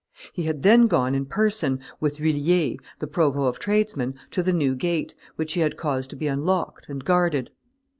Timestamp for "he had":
0.33-0.63, 5.53-5.77